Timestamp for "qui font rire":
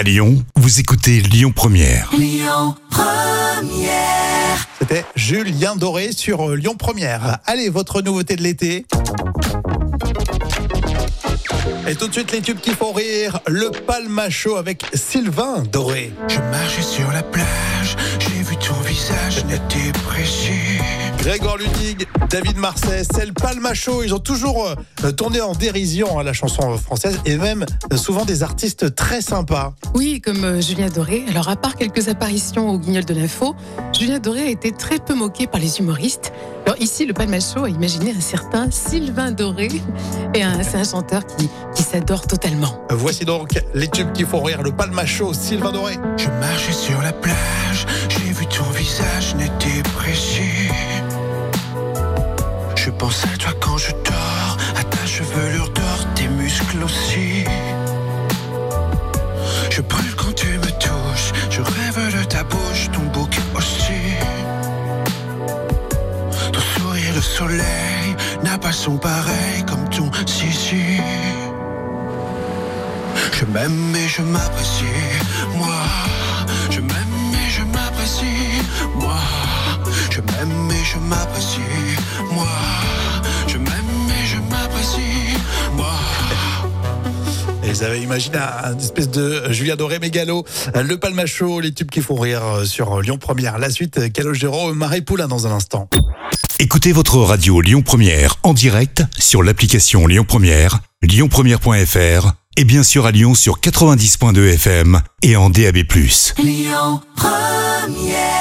12.60-13.40, 44.12-44.62, 91.90-92.42